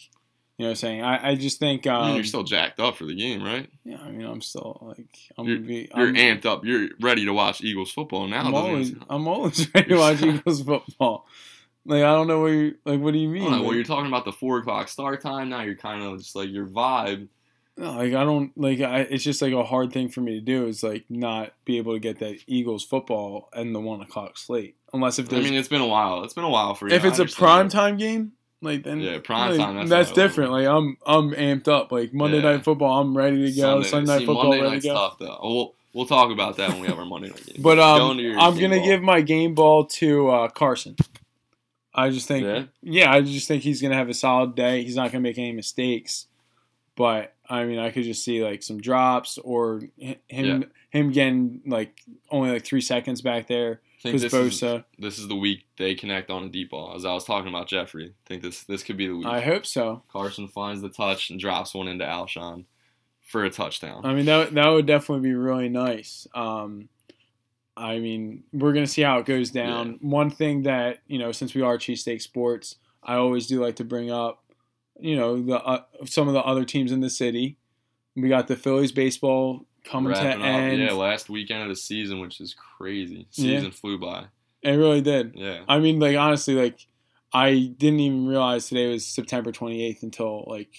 [0.59, 2.81] you know, what I'm saying I, I just think I mean, um, you're still jacked
[2.81, 3.69] up for the game, right?
[3.85, 5.07] yeah, I mean, I'm still like
[5.39, 6.65] I'm You're- gonna be You're amped up.
[6.65, 8.43] You're ready to watch Eagles football now.
[8.45, 8.93] I'm always?
[9.09, 11.27] I'm always ready to watch Eagles football.
[11.87, 13.01] Like I don't know what you like.
[13.01, 13.51] What do you mean?
[13.51, 15.49] don't well, you're talking about the four o'clock start time.
[15.49, 17.29] Now you're kind of just like your vibe.
[17.79, 18.81] no, like I don't like.
[18.81, 20.67] I, it's just like a hard thing for me to do.
[20.67, 24.77] Is like not be able to get that Eagles football and the one o'clock slate,
[24.93, 26.25] unless if there's I mean, it's been a while.
[26.25, 26.95] It's been a while for you.
[26.95, 28.33] if it's a prime time game.
[28.61, 30.31] Like then, Yeah, prime like, time, that's That's, what I love.
[30.31, 30.53] different.
[30.53, 31.93] Like I'm, I'm amped up.
[31.93, 32.53] Like Monday Yeah.
[32.53, 33.83] night football, I'm ready to go.
[33.83, 34.95] Sunday, Sunday night see, football, Monday ready to go.
[34.95, 35.39] tough though.
[35.43, 37.57] We'll we'll talk about that when we have our Monday night game.
[37.63, 38.85] But um, I'm gonna ball.
[38.85, 40.97] give my game ball to uh, Carson.
[41.95, 42.65] I just think, Yeah?
[42.83, 43.13] yeah.
[43.13, 44.83] I just think he's gonna have a solid day.
[44.83, 46.27] He's not gonna make any mistakes.
[46.97, 51.63] But I mean, I could just see like some drops or hi- him him getting
[51.67, 54.85] like only like three seconds back there I think this is, Bosa.
[54.97, 56.95] this is the week they connect on a deep ball.
[56.95, 59.27] As I was talking about Jeffery, I think this this could be the week.
[59.27, 60.05] I hope so.
[60.09, 62.65] Carson finds the touch and drops one into Alshon
[63.25, 64.07] for a touchdown.
[64.07, 66.29] I mean, that that would definitely be really nice.
[66.33, 66.89] Um,
[67.77, 69.99] I mean, we're gonna see how it goes down.
[70.01, 73.85] One thing that you know, since we are cheesesteak sports, I always do like to
[73.85, 74.45] bring up,
[75.01, 77.59] you know, the uh, some of the other teams in the city.
[78.15, 80.41] We got the Phillies baseball coming to up.
[80.41, 80.81] end.
[80.81, 83.27] Yeah, last weekend of the season, which is crazy.
[83.33, 83.57] Yeah.
[83.59, 84.27] Season flew by.
[84.63, 85.33] It really did.
[85.37, 85.61] Yeah.
[85.69, 86.87] I mean, like honestly, like
[87.33, 90.75] I didn't even realize today was September 28th until like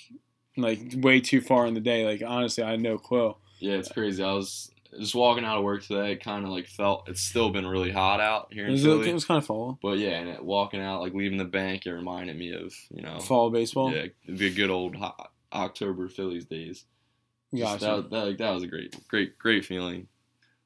[0.58, 2.06] like way too far in the day.
[2.06, 3.36] Like honestly, I had no clue.
[3.60, 4.24] Yeah, it's crazy.
[4.24, 6.14] I was just walking out of work today.
[6.14, 8.84] It kind of like felt it's still been really hot out here It in was,
[8.84, 9.10] Philly.
[9.10, 11.86] it was kind of fall but yeah, and it, walking out, like leaving the bank,
[11.86, 13.94] it reminded me of you know, fall baseball.
[13.94, 16.86] yeah, the good old hot October Phillies days.
[17.56, 17.86] Gotcha.
[17.86, 20.08] That, that, like, that was a great, great, great feeling.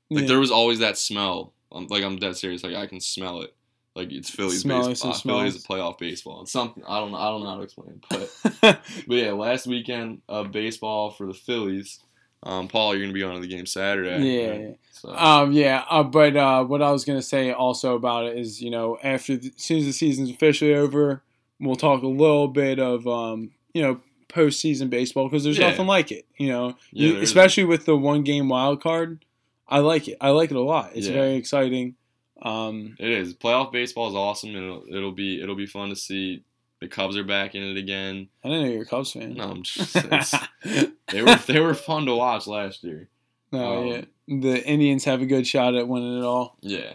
[0.10, 0.28] Like Yeah.
[0.28, 1.54] there was always that smell.
[1.72, 2.64] Um, like I'm dead serious.
[2.64, 3.54] Like I can smell it.
[3.96, 5.14] Like it's Phillies Smelling baseball.
[5.14, 5.66] Phillies smells.
[5.68, 6.42] playoff baseball.
[6.42, 7.14] It's something I don't.
[7.16, 8.02] I don't know how to explain.
[8.10, 8.82] But but
[9.16, 12.00] yeah, last weekend of baseball for the Phillies.
[12.46, 14.10] Um, Paul, you're gonna be going to the game Saturday.
[14.26, 14.62] Yeah, right?
[14.62, 14.72] yeah.
[14.92, 18.62] So Um, yeah, uh, but uh, what I was gonna say also about it is,
[18.62, 21.22] you know, after the, as soon as the season's officially over,
[21.60, 24.02] we'll talk a little bit of, um, you know,
[24.34, 25.70] postseason baseball because there's Yeah.
[25.70, 26.26] nothing like it.
[26.38, 29.26] You know, Yeah, You- especially with the one game wild card.
[29.68, 30.18] I like it.
[30.22, 30.92] I like it a lot.
[30.96, 31.14] It's Yeah.
[31.14, 31.96] very exciting.
[32.42, 33.34] Um, It is.
[33.34, 36.44] Playoff baseball is awesome, and it'll, it'll be it'll be fun to see.
[36.82, 38.28] The Cubs are back in it again.
[38.44, 39.36] I didn't know you're a Cubs fan.
[39.36, 39.94] No, I'm just,
[41.12, 43.08] they were they were fun to watch last year.
[43.54, 44.02] no, um, yeah.
[44.28, 46.58] The Indians have a good shot at winning it all.
[46.62, 46.94] Yeah,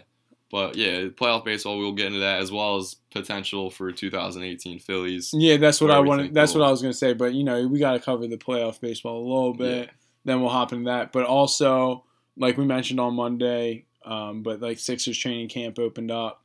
[0.51, 1.77] but yeah, playoff baseball.
[1.77, 5.31] We'll get into that as well as potential for 2018 Phillies.
[5.33, 6.33] Yeah, that's what I wanted.
[6.33, 7.13] That's what I was gonna say.
[7.13, 9.87] But you know, we got to cover the playoff baseball a little bit.
[9.87, 9.91] Yeah.
[10.25, 11.11] Then we'll hop into that.
[11.11, 12.03] But also,
[12.35, 16.43] like we mentioned on Monday, um, but like Sixers training camp opened up,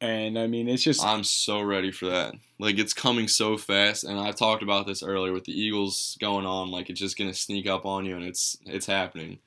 [0.00, 2.34] and I mean, it's just I'm so ready for that.
[2.58, 6.46] Like it's coming so fast, and I talked about this earlier with the Eagles going
[6.46, 6.70] on.
[6.70, 9.38] Like it's just gonna sneak up on you, and it's it's happening.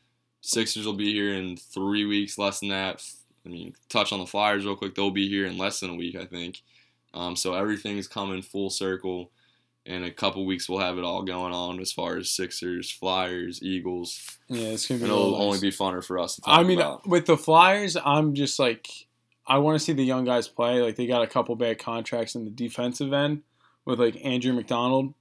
[0.41, 3.03] Sixers will be here in three weeks, less than that.
[3.47, 4.93] I mean, touch on the Flyers real quick.
[4.93, 6.61] They'll be here in less than a week, I think.
[7.13, 9.31] Um, so everything's coming full circle.
[9.85, 13.63] In a couple weeks, we'll have it all going on as far as Sixers, Flyers,
[13.63, 14.37] Eagles.
[14.49, 15.05] yeah, it's gonna be.
[15.05, 17.07] And it'll real only be funner for us to talk I mean, about.
[17.07, 18.89] with the Flyers, I'm just like,
[19.47, 20.81] I want to see the young guys play.
[20.81, 23.43] Like they got a couple bad contracts in the defensive end
[23.85, 25.13] with like Andrew MacDonald.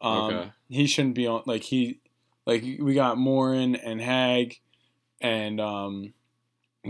[0.00, 0.50] Um, Okay.
[0.70, 1.42] He shouldn't be on.
[1.44, 2.00] Like he,
[2.46, 4.58] like we got Morin and Hagg,
[5.20, 6.14] and um,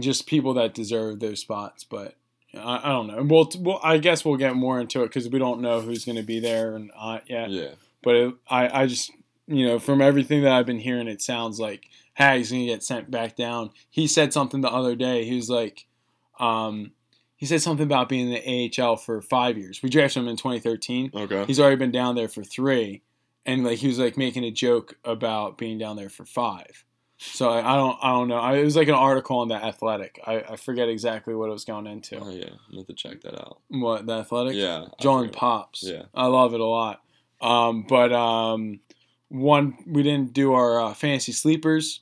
[0.00, 1.84] just people that deserve those spots.
[1.84, 2.14] But
[2.54, 3.22] I, I don't know.
[3.22, 6.16] We'll, we'll, I guess we'll get more into it because we don't know who's going
[6.16, 7.50] to be there and not yet.
[7.50, 7.70] Yeah.
[8.02, 9.10] But it, I, I just,
[9.46, 13.10] you know, from everything that I've been hearing, it sounds like Hagg's gonna get sent
[13.10, 13.70] back down.
[13.90, 15.24] He said something the other day.
[15.24, 15.86] He was like,
[16.38, 16.92] um,
[17.36, 19.82] he said something about being in the AHL for five years.
[19.82, 21.10] We drafted him in 2013.
[21.14, 21.44] Okay.
[21.46, 23.02] He's already been down there for three,
[23.44, 26.84] and like he was like making a joke about being down there for five.
[27.16, 28.38] So I, I don't, I don't know.
[28.38, 30.20] I, it was like an article on the Athletic.
[30.26, 32.18] I, I forget exactly what it was going into.
[32.18, 33.60] Oh yeah, I'm going to check that out.
[33.68, 34.54] What the Athletic?
[34.54, 34.86] Yeah.
[35.00, 35.30] John.
[35.30, 35.82] Pops.
[35.84, 36.02] Yeah.
[36.14, 37.00] I love it a lot.
[37.40, 38.80] Um, but um,
[39.28, 42.00] one we didn't do our uh, fantasy sleepers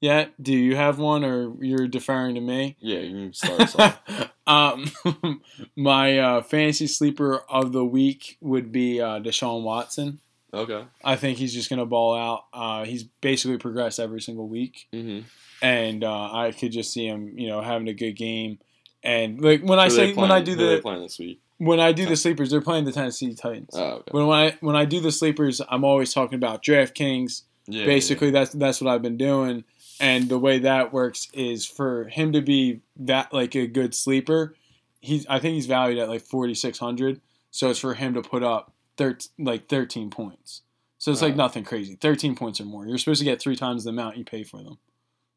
[0.00, 0.32] yet.
[0.42, 2.76] Do you have one, or you're deferring to me?
[2.80, 4.32] Yeah, you can start us off.
[4.46, 5.40] um,
[5.76, 10.20] my uh, fantasy sleeper of the week would be uh, Deshaun Watson.
[10.54, 10.84] Okay.
[11.04, 12.44] I think he's just gonna ball out.
[12.52, 15.20] Uh, he's basically progressed every single week, Mm-hmm.
[15.62, 18.58] and uh, I could just see him, you know, having a good game.
[19.02, 21.40] And like when I say when I do who the playing this week.
[21.58, 23.70] when I do the sleepers, they're playing the Tennessee Titans.
[23.72, 24.10] Oh, okay.
[24.12, 27.42] When I when I do the sleepers, I'm always talking about DraftKings.
[27.66, 29.64] Yeah, Basically, that's that's what I've been doing,
[30.00, 34.54] and the way that works is for him to be that like a good sleeper.
[35.00, 37.20] He's I think he's valued at like 4600,
[37.52, 40.62] so it's for him to put up thir- like 13 points.
[40.98, 41.96] So it's like nothing crazy.
[41.96, 42.86] 13 points or more.
[42.86, 44.78] You're supposed to get three times the amount you pay for them.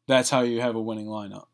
[0.06, 1.46] That's how you have a winning lineup.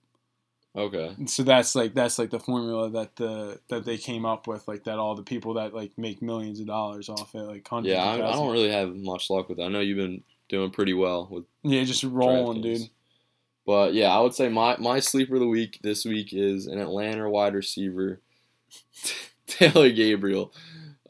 [0.76, 1.14] Okay.
[1.26, 4.84] So that's like that's like the formula that the that they came up with, like
[4.84, 7.94] that all the people that like make millions of dollars off it, like hundreds.
[7.94, 9.64] Yeah, I, I don't really have much luck with that.
[9.64, 12.88] I know you've been doing pretty well with Yeah, just rolling, dude.
[13.64, 16.78] But yeah, I would say my, my sleeper of the week this week is an
[16.78, 18.20] Atlanta wide receiver,
[19.46, 20.52] Taylor Gabriel.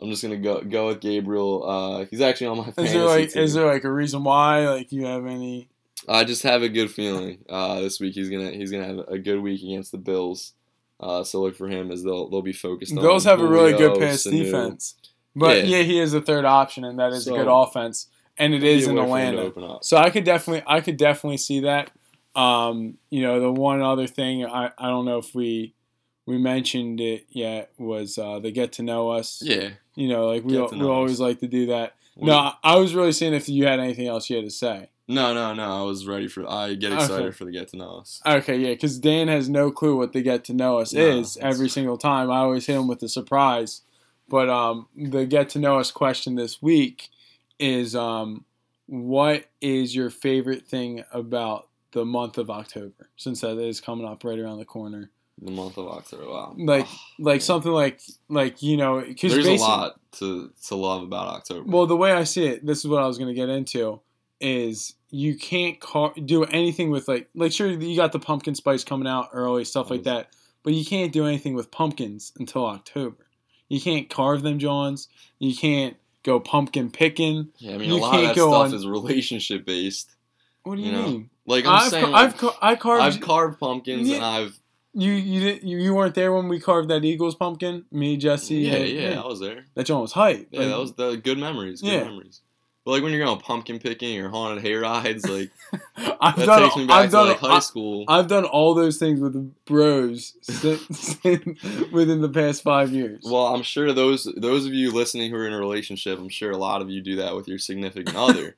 [0.03, 1.65] I'm just gonna go go with Gabriel.
[1.69, 3.43] Uh, he's actually on my Is fantasy there like team.
[3.43, 4.69] is there like a reason why?
[4.69, 5.69] Like you have any?
[6.09, 9.19] I just have a good feeling uh, this week he's gonna he's gonna have a
[9.19, 10.53] good week against the Bills.
[10.99, 12.93] Uh, so look for him as they'll they'll be focused.
[12.97, 14.43] on Bills have a really good pass Sanu.
[14.45, 14.97] defense,
[15.37, 15.79] but Yeah.
[15.79, 15.83] yeah.
[15.85, 18.83] he is a third option, and that is So, a good offense, and it is
[18.83, 19.79] is in aware for him to Atlanta.
[19.83, 21.91] So I could definitely I could definitely see that.
[22.35, 25.75] Um, you know, the one other thing I, I don't know if we
[26.27, 29.43] we mentioned it yet was uh, the get to know us.
[29.45, 29.71] Yeah.
[29.95, 31.21] You know, like we we always us.
[31.21, 31.95] like to do that.
[32.17, 34.91] No, I- was really seeing if you had anything else you had to say.
[35.09, 35.81] No, no, no.
[35.81, 36.49] I was ready for.
[36.49, 37.03] I get Okay.
[37.03, 38.21] excited for the get to know us.
[38.25, 41.37] Okay, yeah, because Dan has no clue what the get to know us No, is
[41.39, 42.31] every single time.
[42.31, 43.83] I always hit him with a surprise.
[44.29, 47.11] But um, the get to know us question this week
[47.59, 48.45] is um,
[48.87, 53.11] what is your favorite thing about the month of October?
[53.17, 55.11] Since that is coming up right around the corner,
[55.45, 56.29] The month of October.
[56.29, 56.55] Wow.
[56.57, 61.03] like ah, like something like like you know because There's a lot to to love
[61.03, 61.65] about October.
[61.69, 64.01] Well, the way I see it, this is what I was going to get into,
[64.41, 68.85] is you can't car- do anything with like like sure you got the pumpkin spice
[68.85, 70.29] coming out early stuff like that,
[70.63, 73.27] but you can't do anything with pumpkins until October.
[73.69, 75.09] You can't carve them, Johns.
[75.39, 77.49] You can't go pumpkin picking.
[77.59, 80.11] yeah, I mean, you a lot can't of that stuff on- is relationship based.
[80.63, 81.31] What do you, You know, mean?
[81.47, 83.03] Like I'm I've saying, ca- like, I've ca- I carved.
[83.03, 84.17] I've carved pumpkins Yeah.
[84.17, 84.59] and I've
[84.95, 87.85] you you didn't you, weren't there when we carved that Eagles pumpkin.
[87.91, 88.57] Me, Jesse.
[88.57, 89.65] yeah, and- yeah, I was there.
[89.75, 90.49] That John was hype.
[90.51, 91.81] Yeah, Like, that was the good memories.
[91.83, 92.05] Good Yeah.
[92.05, 92.41] memories.
[92.85, 95.51] But like when you're going pumpkin picking or haunted hay rides, like
[96.21, 96.63] I've that done.
[96.63, 97.29] takes me back I've to done.
[97.29, 98.05] like high school.
[98.09, 101.17] I've done all those things with the bros since,
[101.93, 103.23] within the past five years.
[103.25, 106.51] Well, I'm sure those those of you listening who are in a relationship, I'm sure
[106.51, 108.57] a lot of you do that with your significant other.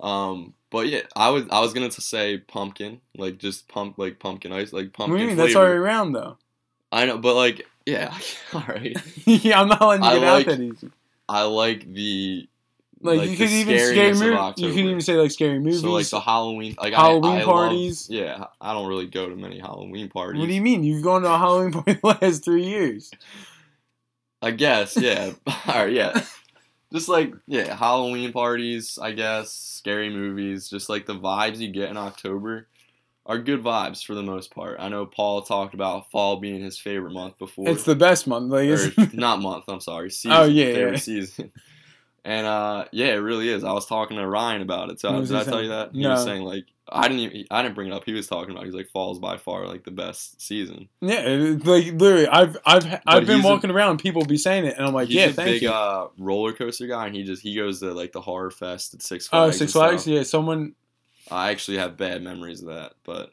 [0.00, 4.52] Um, but yeah, I was I was gonna say pumpkin, like just pump like pumpkin
[4.52, 5.16] ice, like what pumpkin.
[5.16, 5.36] do you mean?
[5.36, 5.66] That's flavor.
[5.66, 6.36] already around though.
[6.92, 8.16] I know, but like yeah,
[8.54, 8.96] all right.
[9.24, 10.90] yeah, I'm not letting you I get out like- that easy.
[11.28, 12.48] I like the
[13.00, 14.62] Like, like you could even scary movie.
[14.62, 15.80] You could even say like scary movies.
[15.80, 18.10] so like the Halloween like Halloween I, I parties.
[18.10, 20.40] Love, yeah, I don't really go to many Halloween parties.
[20.40, 20.82] what do you mean?
[20.82, 23.10] You've gone to a Halloween party the last three years.
[24.42, 25.32] I guess, yeah.
[25.46, 26.20] All right, yeah.
[26.92, 31.90] Just like yeah, Halloween parties, I guess, scary movies, just like the vibes you get
[31.90, 32.66] in October
[33.26, 34.78] are good vibes for the most part.
[34.80, 37.68] I know Paul talked about fall being his favorite month before.
[37.68, 38.50] It's the best month.
[38.50, 40.06] Like, not month, I'm sorry.
[40.06, 40.98] Oh, season, Oh, yeah, favorite yeah.
[40.98, 41.52] season.
[42.24, 43.64] And uh yeah, it really is.
[43.64, 45.00] I was talking to Ryan about it.
[45.00, 45.92] So did I tell you that?
[45.92, 46.24] He was No.
[46.24, 48.04] saying like I didn't even I didn't bring it up.
[48.04, 48.64] He was talking about.
[48.64, 50.88] He's like fall's by far like the best season.
[51.00, 51.20] yeah,
[51.64, 54.76] like literally, I've I've I've been he's a- walking around, and people be saying it,
[54.76, 55.70] and I'm like, He's yeah, a thank big you.
[55.70, 59.02] uh roller coaster guy, and he just he goes to like the horror fest at
[59.02, 59.58] Six Oh, Flags.
[59.58, 60.06] Six and Flags.
[60.06, 60.74] Yeah, someone.
[61.30, 63.32] I actually have bad memories of that, but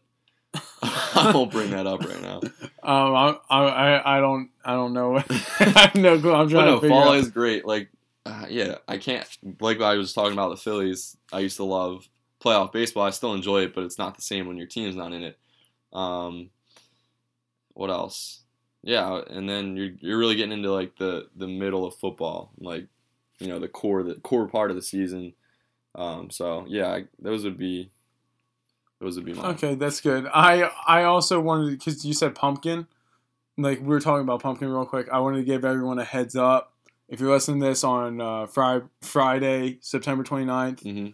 [0.83, 2.41] I won't bring that up right now.
[2.83, 5.17] Um, I I I don't I don't know.
[5.29, 6.33] I have no clue.
[6.33, 7.15] I'm trying no, to figure fall out.
[7.17, 7.65] is great.
[7.65, 7.89] Like,
[8.27, 9.27] uh, yeah, I can't.
[9.59, 11.15] Like I was talking about the Phillies.
[11.31, 12.07] I used to love
[12.43, 13.03] playoff baseball.
[13.03, 15.37] I still enjoy it, but it's not the same when your team's not in it.
[15.93, 16.49] Um,
[17.73, 18.41] what else?
[18.83, 22.87] Yeah, and then you're you're really getting into like the the middle of football, like
[23.39, 25.33] you know the core the core part of the season.
[25.95, 27.91] Um, so yeah, I, those would be
[28.99, 29.55] those would be mine.
[29.55, 30.27] Okay, that's good.
[30.33, 32.87] I I also wanted because you said pumpkin,
[33.57, 35.07] like we were talking about pumpkin real quick.
[35.11, 36.73] I wanted to give everyone a heads up.
[37.09, 41.07] If you're listening to this on uh, Fri- Friday, September 29th, Mm-hmm.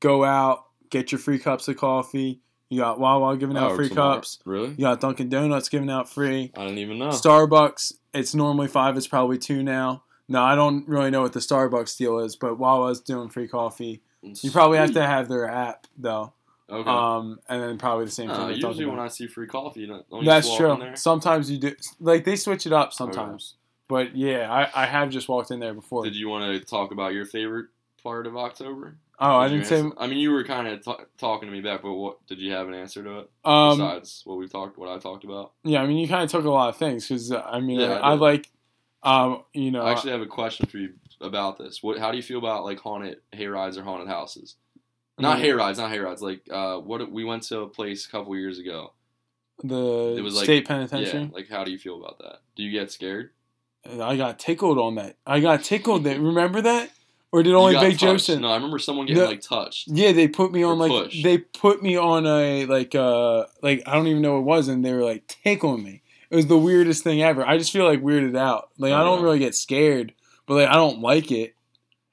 [0.00, 2.40] go out, get your free cups of coffee.
[2.70, 4.40] You got Wawa giving out free cups.
[4.44, 4.68] Really?
[4.70, 6.52] You got Dunkin' Donuts giving out free.
[6.54, 7.08] I didn't even know.
[7.08, 8.94] Starbucks, it's normally five.
[8.98, 10.02] It's probably two now.
[10.28, 14.02] No, I don't really know what the Starbucks deal is, but Wawa's doing free coffee.
[14.20, 16.34] You probably have to have their app though,
[16.68, 16.90] Okay.
[16.90, 18.50] um, and then probably the same thing.
[18.50, 18.98] usually when.
[18.98, 20.84] I see free coffee, you don't, don't you That's just walk in true.
[20.86, 20.96] there?
[20.96, 21.74] Sometimes you do.
[22.00, 23.54] Like they switch it up sometimes,
[23.88, 26.04] but yeah, I, I have just walked in there before.
[26.04, 27.66] Did you want to talk about your favorite
[28.02, 28.96] part of October?
[29.20, 29.82] oh, I didn't say.
[29.98, 32.52] I mean, you were kind of t- talking to me back, but what did you
[32.52, 35.52] have an answer to it Um, besides what we talked, what I talked about?
[35.64, 37.94] yeah, I mean, you kind of took a lot of things because I mean, Yeah,
[37.94, 38.48] I I, like,
[39.02, 41.82] um, you know, I actually have a question for you about this.
[41.82, 41.98] What?
[41.98, 44.54] How do you feel about like haunted hay rides or haunted houses?
[45.20, 45.40] Not Mm.
[45.40, 46.22] hay rides, not hay rides.
[46.22, 48.92] Like, uh, what we went to a place a couple years ago.
[49.64, 51.22] the It was like- state penitentiary.
[51.22, 52.42] Yeah, like how do you feel about that?
[52.54, 53.30] Do you get scared?
[53.86, 55.16] I got tickled on that.
[55.26, 56.04] I got tickled.
[56.04, 56.90] That remember that,
[57.32, 57.98] or did only Big.
[57.98, 58.40] Joseph?
[58.40, 59.28] No, I remember someone getting No.
[59.28, 59.88] like touched.
[59.88, 61.22] Yeah, they put me on like push.
[61.22, 64.68] they put me on a like uh like I don't even know what it was,
[64.68, 66.02] and they were like tickling me.
[66.30, 67.46] It was the weirdest thing ever.
[67.46, 68.68] I just feel like weirded out.
[68.78, 69.24] Like I Oh, don't yeah.
[69.24, 70.12] really get scared,
[70.46, 71.54] but like I don't like it.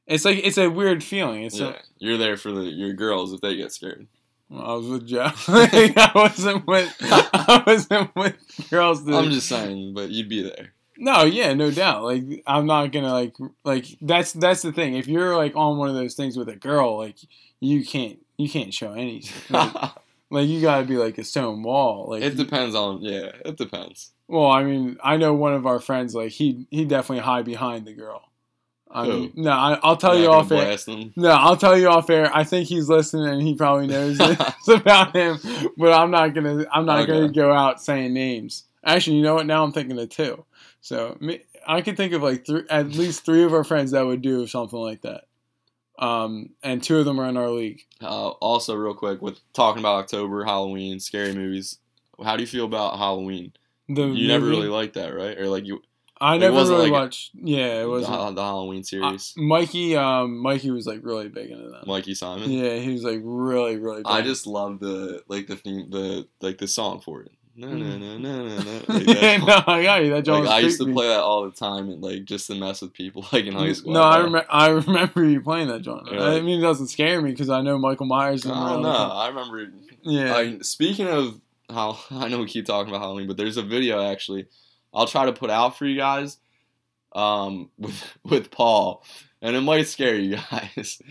[0.07, 1.43] It's like it's a weird feeling.
[1.43, 4.07] It's Yeah, you're there for the your girls if they get scared.
[4.55, 5.09] I was with.
[5.47, 8.35] Like, I wasn't with I wasn't with
[8.69, 9.03] girls.
[9.05, 10.71] That, I'm just saying, but you'd be there.
[10.97, 12.03] No, yeah, no doubt.
[12.03, 14.95] Like I'm not gonna like like that's that's the thing.
[14.95, 17.17] If you're like on one of those things with a girl, like
[17.59, 19.31] you can't you can't show anything.
[19.49, 19.91] like,
[20.29, 22.07] like you gotta be like a stone wall.
[22.09, 24.11] Like it depends on yeah, it depends.
[24.27, 27.85] well, I mean, I know one of our friends like he he definitely hide behind
[27.85, 28.21] the girl.
[28.89, 30.77] I mean, no, I, I'll tell you off air.
[30.77, 31.11] them.
[31.17, 32.31] No, I'll tell you off air.
[32.33, 35.37] I think he's listening and he probably knows it's about him,
[35.75, 38.63] but I'm not gonna I'm not gonna go out saying names.
[38.85, 39.47] Actually, you know what?
[39.47, 40.45] Now I'm thinking of two.
[40.85, 41.17] So
[41.65, 44.45] I can think of like three, at least three of our friends that would do
[44.45, 45.23] something like that.
[45.97, 47.81] Um, and two of them are in our league.
[47.99, 51.79] Uh, also, real quick, with talking about October, Halloween, scary movies.
[52.23, 53.53] How do you feel about Halloween?
[53.89, 55.35] The You never really liked that, right?
[55.39, 55.81] Or like you
[56.21, 57.31] I never really like- watched.
[57.33, 58.13] Yeah, it wasn't.
[58.13, 61.87] Ha- the Halloween series, Mikey, um, Mikey was like really big into that.
[61.87, 62.51] Mikey Simon.
[62.51, 64.03] Yeah, he was like really, really.
[64.03, 64.05] Big.
[64.05, 67.31] I just love the like the theme, the like the song for it.
[67.57, 68.81] No, no, no, no, no, no.
[68.89, 70.09] Like, yeah, that- no, I got you.
[70.09, 70.93] That like, Jones I used to me.
[70.93, 73.71] play that all the time and like just to mess with people like in high
[73.73, 73.93] school.
[73.93, 74.45] No, I remember.
[74.49, 76.05] I remember you playing that John.
[76.11, 78.43] I mean, it doesn't scare me because I know Michael Myers.
[78.43, 78.89] Don't know.
[78.89, 79.67] I remember.
[80.03, 80.35] Yeah.
[80.35, 81.39] I, speaking of
[81.69, 84.47] how I know we keep talking about Halloween, but there's a video actually.
[84.93, 86.37] I'll try to put out for you guys,
[87.13, 89.03] um, with with Paul,
[89.41, 91.01] and it might scare you guys.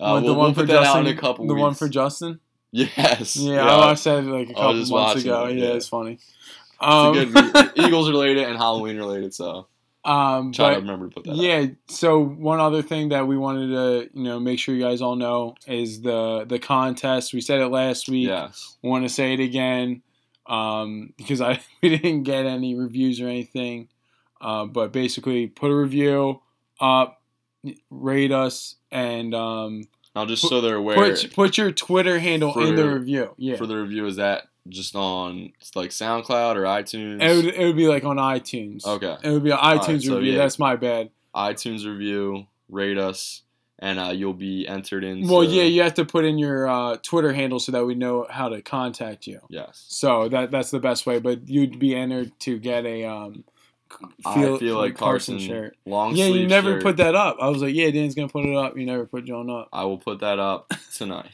[0.00, 1.62] Uh, we'll, we'll put that out in a couple The weeks.
[1.62, 2.40] one for Justin.
[2.72, 3.36] Yes.
[3.36, 5.46] Yeah, I watched that like a couple months ago.
[5.46, 5.74] it, Yeah, yeah.
[5.74, 6.18] it's funny.
[6.80, 9.34] Um, good Eagles related and Halloween related.
[9.34, 9.66] So
[10.04, 11.36] Um, Try to remember to put that.
[11.36, 11.66] yeah.
[11.88, 15.16] So one other thing that we wanted to you know make sure you guys all
[15.16, 17.34] know is the the contest.
[17.34, 18.28] We said it last week.
[18.28, 18.76] Yes.
[18.82, 20.02] Want to say it again
[20.46, 23.88] um, because I we didn't get any reviews or anything.
[24.40, 26.40] Uh, but basically, put a review
[26.80, 27.20] up,
[27.90, 29.82] rate us, and um,
[30.14, 33.34] Now, just so they're aware, put put your Twitter handle in the review.
[33.36, 37.22] Yeah, for the review, is that just on like SoundCloud or iTunes?
[37.22, 38.84] it would it would be like on iTunes.
[38.84, 39.16] okay.
[39.22, 40.32] It would be an right, iTunes so review.
[40.32, 40.38] yeah.
[40.38, 41.10] That's my bad.
[41.34, 43.42] iTunes review, rate us,
[43.78, 45.28] and uh, you'll be entered in.
[45.28, 48.26] Well, yeah, you have to put in your uh, Twitter handle so that we know
[48.28, 49.40] how to contact you.
[49.48, 49.84] Yes.
[49.88, 51.20] So that that's the best way.
[51.20, 53.44] But you'd be entered to get a um,
[54.24, 55.76] I feel like Carson, shirt.
[55.86, 56.82] long Yeah, you never shirt.
[56.82, 57.36] put that up.
[57.40, 58.76] I was like, yeah, Dan's gonna put it up.
[58.76, 59.68] You never put John up.
[59.72, 61.30] I will put that up tonight.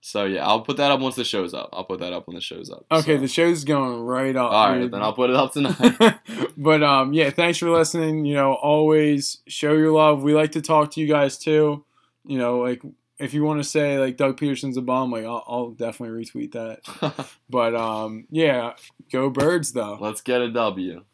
[0.00, 1.70] so yeah, I'll put that up once the show's up.
[1.72, 2.86] I'll put that up when the show's up.
[2.90, 3.20] Okay, so.
[3.20, 4.52] the show's going right up.
[4.52, 4.92] all right, dude.
[4.92, 6.18] then I'll put it up tonight.
[6.56, 8.24] but um, yeah, thanks for listening.
[8.24, 10.22] You know, always show your love.
[10.22, 11.84] We like to talk to you guys too.
[12.26, 12.82] You know, like
[13.18, 16.52] if you want to say like Doug Pederson's a bomb, like I'll, I'll definitely retweet
[16.52, 17.26] that.
[17.50, 18.74] But um, yeah,
[19.10, 19.98] go birds though.
[20.00, 21.04] Let's get a W.